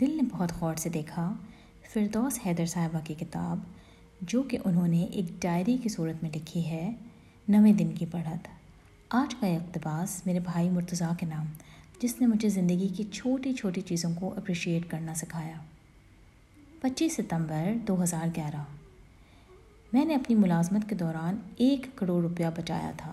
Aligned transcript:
دل 0.00 0.16
نے 0.16 0.22
بہت 0.30 0.52
غور 0.60 0.74
سے 0.74 0.88
دیکھا، 0.88 1.34
فردوس 1.92 2.38
حیدر 2.46 2.66
صاحبہ 2.66 2.98
کی 3.04 3.14
کتاب، 3.14 3.58
جو 4.20 4.42
کہ 4.42 4.58
انہوں 4.64 4.88
نے 4.88 5.04
ایک 5.04 5.42
ڈائری 5.42 5.76
کی 5.82 5.88
صورت 5.88 6.22
میں 6.22 6.30
لکھی 6.36 6.66
ہے، 6.66 6.92
نویں 7.48 7.72
دن 7.72 7.92
کی 7.92 8.06
پڑھت 8.06 8.48
آج 9.08 9.34
کا 9.34 9.46
اقتباس 9.46 10.26
میرے 10.26 10.40
بھائی 10.40 10.70
مرتضیٰ 10.70 11.12
کے 11.18 11.26
نام، 11.26 11.46
جس 12.02 12.20
نے 12.20 12.26
مجھے 12.26 12.48
زندگی 12.48 12.88
کی 12.88 13.04
چھوٹی 13.12 13.52
چھوٹی 13.52 13.80
چیزوں 13.80 14.10
کو 14.14 14.34
اپریشیٹ 14.36 14.90
کرنا 14.90 15.14
سکھایا۔ 15.14 15.56
پچیس 16.80 17.16
ستمبر 17.16 17.72
دو 17.88 18.02
ہزار 18.02 18.26
گیارہ۔ 18.36 18.62
میں 19.92 20.04
نے 20.04 20.14
اپنی 20.14 20.36
ملازمت 20.36 20.88
کے 20.88 20.94
دوران 20.94 21.36
ایک 21.56 21.86
کروڑ 21.94 22.22
روپیہ 22.22 22.46
بچایا 22.56 22.92
تھا، 22.96 23.12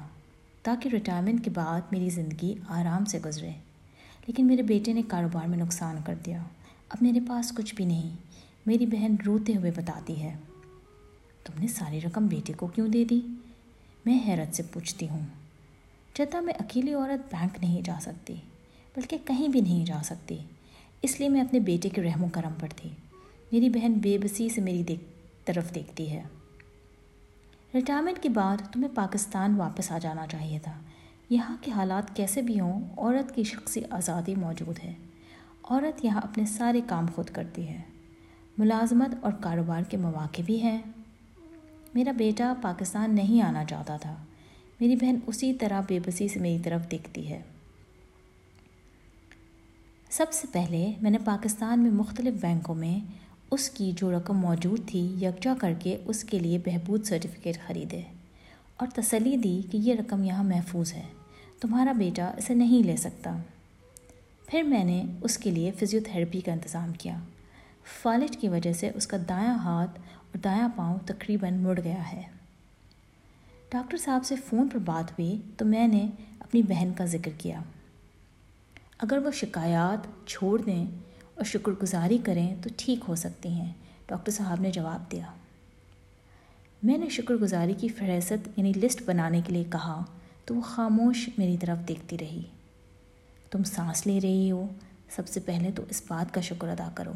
تاکہ 0.64 0.90
ریٹائرمنٹ 0.90 1.44
کے 1.44 1.50
بعد 1.50 1.82
میری 1.92 2.10
زندگی 2.10 2.56
آرام 2.68 3.06
سے 3.06 3.20
گزرے، 3.26 3.52
لیکن 4.28 4.48
میرے 4.48 4.62
بیٹے 4.62 4.94
نے 4.94 5.02
کاروبار 5.08 5.48
میں 5.48 5.58
نقصان 5.58 5.98
کر 6.06 6.16
دیا۔ 6.26 6.44
اب 6.90 6.98
میرے 7.02 7.20
پاس 7.28 7.54
کچھ 7.58 7.76
بھی 7.76 7.86
نہیں۔ 7.86 8.16
میری 8.66 8.86
بہن 8.86 9.16
روتے 9.26 9.56
ہوئے 9.56 9.72
بتاتی 9.72 10.24
ہے۔ 10.24 10.36
تم 11.44 11.60
نے 11.60 11.68
ساری 11.68 12.02
رقم 12.02 12.28
بیٹے 12.28 12.54
کو 12.54 12.68
کیوں 12.68 12.88
دے 12.88 13.06
دی؟ 13.06 13.22
میں 14.06 14.20
حیرت 14.28 14.56
سے 14.56 14.64
پوچھتی 14.64 15.10
ہوں۔ 15.10 15.20
جدہ 16.16 16.42
میں 16.42 16.54
اکیلی 16.60 16.94
عورت 16.94 17.36
بینک 17.36 17.58
نہیں 17.62 17.82
جا 17.82 17.96
سکتی، 18.02 18.36
بلکہ 18.96 19.18
کہیں 19.26 19.48
بھی 19.48 19.62
نہیں 19.62 19.86
جا 19.86 20.02
سکتی، 20.04 20.38
اس 21.02 21.20
لیے 21.20 21.30
میں 21.30 21.42
اپنے 21.42 21.60
بیٹے 21.60 21.90
کے 21.90 22.04
رحم 22.04 22.24
و 22.24 22.28
کرم 22.34 22.52
پر 22.60 22.68
تھی۔ 22.76 22.90
میری 23.52 23.70
بہن 23.70 23.94
بے 23.94 24.18
بسی 24.18 24.50
سے 24.50 24.62
میری 24.62 24.84
دیکھ، 24.84 25.02
طرف 25.46 25.76
دیکھتی 25.76 26.12
ہے۔ 26.12 26.24
ریٹائرمنٹ 27.74 28.24
کے 28.24 28.30
بعد 28.30 28.58
تمہیں 28.74 28.96
پاکستان 28.96 29.56
واپس 29.56 29.92
آ 29.92 29.98
جانا 29.98 30.28
چاہیے 30.28 30.60
تھا۔ 30.60 30.80
یہاں 31.30 31.58
کے 31.62 31.72
حالات 31.72 32.16
کیسے 32.16 32.42
بھی 32.42 32.60
ہوں، 32.60 32.86
عورت 32.98 33.36
کی 33.36 33.44
شخصی 33.44 33.82
آزادی 33.90 34.36
موجود 34.36 34.80
ہے۔ 34.84 34.94
عورت 35.70 36.06
یہاں 36.06 36.22
اپنے 36.24 36.46
سارے 36.46 36.82
کام 36.88 37.06
خود 37.16 37.30
کرتی 37.30 37.70
ہے۔ 37.70 37.82
ملازمت 38.58 39.16
اور 39.22 39.32
کاروبار 39.32 39.82
کے 39.82 39.98
مواقع 39.98 40.42
بھی 40.46 40.62
ہیں۔ 40.62 40.82
میرا 41.94 42.12
بیٹا 42.12 42.54
پاکستان 42.62 43.16
نہیں 43.16 43.42
آنا 43.42 43.66
چاہتا 43.66 43.98
تھا۔ 43.98 44.16
میری 44.80 44.96
بہن 44.96 45.16
اسی 45.28 45.54
طرح 45.54 45.82
بے 45.88 46.00
بسی 46.06 46.28
سے 46.28 46.40
میری 46.40 46.60
طرف 46.64 46.92
دیکھتی 46.92 47.30
ہے۔ 47.30 47.42
سب 50.10 50.26
سے 50.32 50.48
پہلے 50.52 50.92
میں 51.02 51.12
نے 51.12 51.18
پاکستان 51.26 51.80
میں 51.80 51.92
مختلف 51.92 52.34
بینکوں 52.42 52.76
میں 52.76 53.12
اس 53.52 53.70
کی 53.70 53.92
جو 53.96 54.12
رقم 54.12 54.38
موجود 54.38 54.80
تھی 54.88 55.16
یکجا 55.22 55.54
کر 55.62 55.74
کے 55.80 55.98
اس 56.06 56.24
کے 56.24 56.40
لیے 56.40 56.58
بہبود 56.58 57.04
سرٹیفکیٹ 57.04 57.58
خریدے 57.68 58.02
اور 58.78 58.88
تسلی 58.88 59.38
دی 59.38 59.62
کہ 59.72 59.78
یہ 59.78 59.96
رقم 59.96 60.24
یہاں 60.24 60.44
محفوظ 60.44 60.94
ہے۔ 60.94 61.04
تمہارا 61.62 61.92
بیٹا 61.92 62.32
اسے 62.38 62.54
نہیں 62.54 62.88
لے 62.88 62.96
سکتا۔ 62.96 63.38
پھر 64.48 64.62
میں 64.62 64.84
نے 64.84 65.04
اس 65.22 65.38
کے 65.38 65.52
لیے 65.52 65.72
فزیوتھراپی 65.72 66.42
کا 66.42 66.52
انتظام 66.52 66.94
کیا۔ 66.94 67.20
فالج 68.02 68.38
کی 68.38 68.48
وجہ 68.50 68.74
سے 68.74 68.92
اس 68.96 69.08
کا 69.08 69.18
دایاں 69.30 69.56
ہاتھ 69.56 70.00
اور 70.00 70.38
دایاں 70.38 70.70
پاؤں 70.76 71.00
تقریباً 71.06 71.58
مڑ 71.58 71.80
گیا 71.84 72.12
ہے۔ 72.12 72.22
ڈاکٹر 73.72 73.98
صاحب 73.98 74.26
سے 74.26 74.36
فون 74.36 74.68
پر 74.68 74.80
بات 74.80 75.12
ہوئی 75.12 75.42
تو 75.58 75.66
میں 75.66 75.88
نے 75.88 76.08
اپنی 76.40 76.62
بہن 76.62 76.92
کا 76.98 77.06
ذکر 77.06 77.32
کیا۔ 77.38 77.60
اگر 78.98 79.18
وہ 79.18 79.32
شکایات 79.32 80.28
چھوڑ 80.28 80.62
دیں 80.62 80.86
اور 81.36 81.44
شکر 81.44 81.72
گزاری 81.84 82.18
کریں 82.24 82.56
تو 82.62 82.70
ٹھیک 82.78 83.00
ہو 83.08 83.16
سکتی 83.16 83.50
ہیں، 83.50 83.74
ڈاکٹر 84.08 84.32
صاحب 84.32 84.62
نے 84.62 84.72
جواب 84.72 85.12
دیا۔ 85.12 85.26
میں 86.84 86.98
نے 86.98 87.10
شکر 87.10 87.34
گزاری 87.34 87.74
کی 87.78 87.88
فہرست 87.88 88.48
یعنی 88.58 88.74
لسٹ 88.76 89.02
بنانے 89.06 89.42
کے 89.48 89.54
لیے 89.54 89.64
کہا 89.64 90.04
تو 90.46 90.56
وہ 90.56 90.62
خاموش 90.62 91.30
میری 91.38 91.58
طرف 91.58 91.88
دیکھتی 91.88 92.18
رہی۔ 92.18 92.42
تم 93.58 93.64
سانس 93.64 94.08
لے 94.08 94.20
رہی 94.24 94.52
ہو، 94.52 94.68
سب 95.10 95.28
سے 95.28 95.40
پہلے 95.40 95.72
تو 95.72 95.84
اس 95.90 96.02
بات 96.08 96.34
کا 96.34 96.42
شکر 96.42 96.68
ادا 96.68 96.90
کرو۔ 96.96 97.14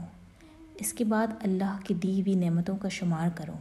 اس 0.76 0.94
کے 0.94 1.04
بعد 1.04 1.28
اللہ 1.42 1.78
کی 1.84 1.94
دی 1.94 2.22
ہوئی 2.22 2.34
نعمتوں 2.34 2.78
کا 2.78 2.90
شمار 2.90 3.30
کرو۔ 3.36 3.54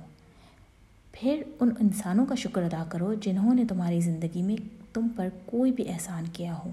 پھر 1.13 1.43
ان 1.61 1.71
انسانوں 1.81 2.27
کا 2.27 2.35
شکر 2.35 2.63
ادا 2.63 2.85
کرو 2.89 3.15
جنہوں 3.15 3.55
نے 3.55 3.65
تمہاری 3.65 4.01
زندگی 4.01 4.43
میں 4.43 4.57
تم 4.95 5.09
پر 5.17 5.29
کوئی 5.47 5.73
بھی 5.73 5.89
احسان 5.89 6.25
کیا 6.33 6.55
ہو 6.55 6.71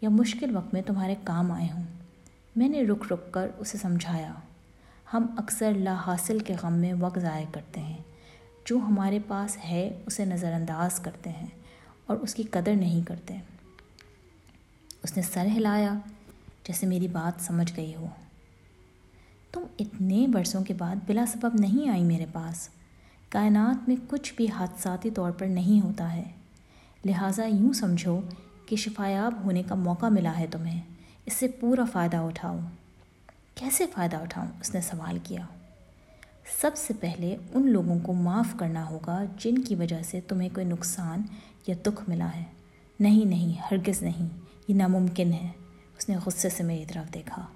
یا 0.00 0.08
مشکل 0.08 0.56
وقت 0.56 0.74
میں 0.74 0.82
تمہارے 0.82 1.14
کام 1.24 1.52
آئے 1.52 1.68
ہوں۔ 1.74 1.82
میں 2.56 2.68
نے 2.68 2.82
رک 2.82 3.12
رک 3.12 3.32
کر 3.32 3.50
اسے 3.58 3.78
سمجھایا۔ 3.78 4.32
ہم 5.14 5.26
اکثر 5.36 5.72
لا 5.74 5.96
حاصل 6.06 6.38
کے 6.38 6.54
غم 6.62 6.72
میں 6.72 6.92
وقت 7.00 7.18
ضائع 7.18 7.46
کرتے 7.52 7.80
ہیں۔ 7.80 7.98
جو 8.64 8.76
ہمارے 8.76 9.18
پاس 9.26 9.56
ہے، 9.64 10.02
اسے 10.06 10.24
نظر 10.24 10.52
انداز 10.52 11.00
کرتے 11.00 11.30
ہیں 11.30 11.46
اور 12.06 12.16
اس 12.16 12.34
کی 12.34 12.42
قدر 12.42 12.74
نہیں 12.76 13.08
کرتے۔ 13.08 13.36
اس 15.04 15.16
نے 15.16 15.22
سر 15.22 15.46
ہلایا 15.56 15.94
جیسے 16.66 16.86
میری 16.86 17.08
بات 17.08 17.42
سمجھ 17.42 17.72
گئی 17.76 17.94
ہو۔ 17.94 18.06
تم 19.52 19.62
اتنے 19.78 20.26
برسوں 20.26 20.64
کے 20.64 20.74
بعد 20.74 20.96
بلا 21.06 21.24
سبب 21.26 21.60
نہیں 21.60 21.88
آئی 21.88 22.02
میرے 22.02 22.26
پاس۔ 22.32 22.68
کائنات 23.28 23.88
میں 23.88 23.96
کچھ 24.08 24.34
بھی 24.34 24.46
حادثاتی 24.48 25.10
طور 25.10 25.30
پر 25.30 25.46
نہیں 25.46 25.84
ہوتا 25.84 26.12
ہے۔ 26.12 26.24
لہٰذا 27.04 27.44
یوں 27.46 27.72
سمجھو 27.72 28.20
کہ 28.66 28.76
شفایاب 28.76 29.32
ہونے 29.44 29.62
کا 29.62 29.74
موقع 29.74 30.06
ملا 30.06 30.38
ہے 30.38 30.46
تمہیں۔ 30.50 30.80
اس 31.26 31.32
سے 31.32 31.48
پورا 31.48 31.84
فائدہ 31.92 32.16
اٹھاؤ 32.16 32.58
کیسے 33.54 33.86
فائدہ 33.86 34.16
اٹھاؤں؟ 34.16 34.48
اس 34.60 34.74
نے 34.74 34.80
سوال 34.80 35.18
کیا۔ 35.24 35.46
سب 36.60 36.70
سے 36.76 36.94
پہلے 37.00 37.36
ان 37.54 37.70
لوگوں 37.70 37.98
کو 38.02 38.12
معاف 38.12 38.56
کرنا 38.58 38.90
ہوگا 38.90 39.24
جن 39.38 39.58
کی 39.58 39.74
وجہ 39.74 40.02
سے 40.02 40.20
تمہیں 40.20 40.48
کوئی 40.54 40.66
نقصان 40.66 41.22
یا 41.66 41.74
دکھ 41.86 42.08
ملا 42.08 42.28
ہے۔ 42.36 42.44
نہیں 43.00 43.24
نہیں، 43.24 43.62
ہرگز 43.70 44.02
نہیں۔ 44.02 44.43
یہ 44.68 44.74
ناممکن 44.74 45.32
ہے۔ 45.32 45.50
اس 45.98 46.08
نے 46.08 46.16
غصے 46.26 46.48
سے 46.48 46.62
میری 46.62 46.84
طرف 46.86 47.14
دیکھا۔ 47.14 47.46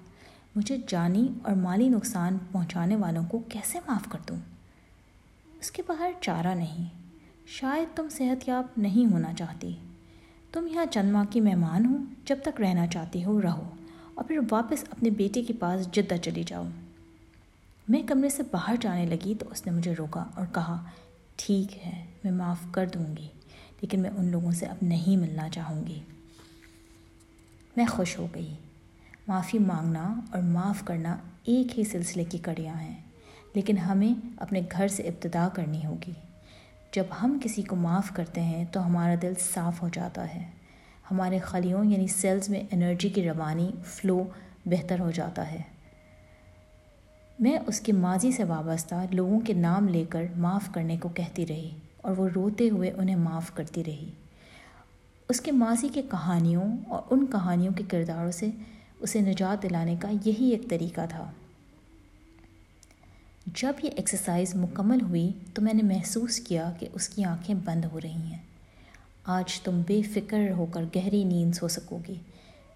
مجھے 0.55 0.77
جانی 0.87 1.27
اور 1.43 1.55
مالی 1.55 1.89
نقصان 1.89 2.37
پہنچانے 2.51 2.95
والوں 2.95 3.25
کو 3.25 3.39
کیسے 3.39 3.79
معاف 3.87 4.11
کر 4.11 4.19
دوں؟ 4.29 4.37
اس 5.59 5.71
کے 5.71 5.83
باہر 5.87 6.11
چارہ 6.21 6.55
نہیں۔ 6.55 6.85
شاید 7.47 7.95
تم 7.95 8.07
صحت 8.11 8.49
یاب 8.49 8.65
نہیں 8.77 9.11
ہونا 9.11 9.33
چاہتی۔ 9.33 9.75
تم 10.51 10.67
یہاں 10.67 10.85
چند 10.91 11.11
ماہ 11.11 11.23
کی 11.29 11.41
مہمان 11.41 11.85
ہو، 11.85 11.97
جب 12.25 12.35
تک 12.43 12.61
رہنا 12.61 12.87
چاہتی 12.87 13.23
ہو، 13.23 13.41
رہو۔ 13.41 13.69
اور 14.13 14.25
پھر 14.25 14.39
واپس 14.51 14.83
اپنے 14.91 15.09
بیٹے 15.09 15.43
کے 15.43 15.53
پاس 15.53 15.91
جدہ 15.91 16.13
چلی 16.17 16.43
جاؤ۔ 16.43 16.63
میں 17.89 18.03
کمرے 18.03 18.29
سے 18.29 18.43
باہر 18.51 18.75
جانے 18.81 19.05
لگی 19.05 19.35
تو 19.39 19.45
اس 19.51 19.65
نے 19.65 19.71
مجھے 19.71 19.93
روکا 19.93 20.25
اور 20.35 20.45
کہا، 20.53 20.83
ٹھیک 21.35 21.87
ہے، 21.87 22.05
میں 22.23 22.31
معاف 22.31 22.57
کر 22.71 22.87
دوں 22.93 23.17
گی، 23.17 23.27
لیکن 23.81 23.99
میں 23.99 24.09
ان 24.09 24.25
لوگوں 24.25 24.51
سے 24.51 24.65
اب 24.65 24.77
نہیں 24.81 25.17
ملنا 25.17 25.49
چاہوں 25.49 25.87
گی۔ 25.87 25.99
میں 27.77 27.85
خوش 27.85 28.19
ہو 28.19 28.27
گئی۔ 28.35 28.53
معافی 29.27 29.59
مانگنا 29.59 30.13
اور 30.31 30.41
معاف 30.41 30.83
کرنا 30.85 31.17
ایک 31.43 31.79
ہی 31.79 31.83
سلسلے 31.83 32.23
کی 32.23 32.37
کڑیاں 32.37 32.75
ہیں، 32.75 32.97
لیکن 33.53 33.77
ہمیں 33.77 34.27
اپنے 34.37 34.61
گھر 34.71 34.87
سے 34.87 35.03
ابتدا 35.03 35.49
کرنی 35.53 35.85
ہوگی۔ 35.85 36.11
جب 36.95 37.03
ہم 37.23 37.37
کسی 37.43 37.61
کو 37.61 37.75
معاف 37.75 38.11
کرتے 38.15 38.41
ہیں 38.41 38.65
تو 38.71 38.85
ہمارا 38.85 39.15
دل 39.21 39.33
صاف 39.53 39.81
ہو 39.81 39.89
جاتا 39.93 40.35
ہے۔ 40.35 40.45
ہمارے 41.11 41.39
خلیوں 41.39 41.85
یعنی 41.85 42.07
سیلز 42.07 42.49
میں 42.49 42.63
انرجی 42.71 43.09
کی 43.09 43.29
روانی 43.29 43.71
فلو 43.85 44.23
بہتر 44.65 44.99
ہو 44.99 45.11
جاتا 45.11 45.51
ہے۔ 45.51 45.61
میں 47.39 47.57
اس 47.67 47.81
کے 47.81 47.93
ماضی 47.93 48.31
سے 48.31 48.43
وابستہ 48.43 48.95
لوگوں 49.11 49.39
کے 49.39 49.53
نام 49.53 49.87
لے 49.87 50.03
کر 50.09 50.23
معاف 50.37 50.69
کرنے 50.73 50.97
کو 50.97 51.09
کہتی 51.09 51.47
رہی 51.47 51.69
اور 51.97 52.17
وہ 52.17 52.27
روتے 52.35 52.69
ہوئے 52.69 52.91
انہیں 52.91 53.15
معاف 53.15 53.51
کرتی 53.53 53.83
رہی۔ 53.83 54.09
اس 55.29 55.41
کے 55.41 55.51
ماضی 55.51 55.89
کے 55.93 56.01
کہانیوں 56.11 56.77
اور 56.87 57.01
ان 57.09 57.25
کہانیوں 57.31 57.73
کے 57.73 57.83
کرداروں 57.87 58.31
سے 58.31 58.49
اسے 58.99 59.19
نجات 59.19 59.63
دلانے 59.63 59.95
کا 59.99 60.09
یہی 60.25 60.49
ایک 60.49 60.69
طریقہ 60.69 61.01
تھا۔ 61.09 61.31
جب 63.45 63.73
یہ 63.83 63.89
ایکسرسائز 63.95 64.55
مکمل 64.55 65.01
ہوئی 65.01 65.31
تو 65.53 65.61
میں 65.61 65.73
نے 65.73 65.83
محسوس 65.83 66.39
کیا 66.39 66.71
کہ 66.79 66.87
اس 66.93 67.09
کی 67.09 67.23
آنکھیں 67.23 67.55
بند 67.55 67.85
ہو 67.85 68.01
رہی 68.01 68.09
ہیں۔ 68.09 68.37
آج 69.23 69.61
تم 69.61 69.81
بے 69.87 70.01
فکر 70.01 70.51
ہو 70.51 70.65
کر 70.65 70.83
گہری 70.95 71.23
نیند 71.23 71.55
سو 71.55 71.67
سکو 71.67 71.99
گی 72.07 72.15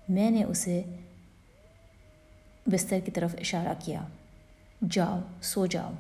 میں 0.09 0.30
نے 0.30 0.44
اسے 0.44 0.81
بستر 2.68 3.00
کی 3.06 3.12
طرف 3.12 3.35
اشارہ 3.40 3.73
کیا۔ 3.79 4.02
جاؤ، 4.90 5.20
سو 5.41 5.66
جاؤ۔ 5.66 5.91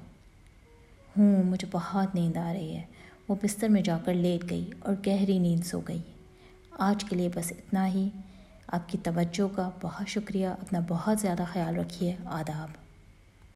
ہوں، 1.17 1.43
مجھے 1.43 1.67
بہت 1.71 2.15
نیند 2.15 2.37
آ 2.37 2.53
رہی 2.53 2.75
ہے۔ 2.75 2.81
وہ 3.27 3.35
بستر 3.43 3.67
میں 3.67 3.81
جا 3.81 3.97
کر 4.05 4.13
لیٹ 4.13 4.49
گئی 4.49 4.71
اور 4.79 4.95
گہری 5.07 5.39
نیند 5.39 5.65
سو 5.65 5.79
گئی۔ 5.87 6.01
آج 6.79 7.03
کے 7.03 7.15
لیے 7.15 7.29
بس 7.35 7.51
اتنا 7.51 7.87
ہی۔ 7.87 8.09
آپ 8.67 8.89
کی 8.89 8.97
توجہ 8.97 9.55
کا 9.55 9.69
بہت 9.81 10.07
شکریہ۔ 10.07 10.47
اپنا 10.47 10.79
بہت 10.87 11.19
زیادہ 11.19 11.43
خیال 11.51 11.75
رکھیے۔ 11.75 12.15
آداب۔ 12.25 12.82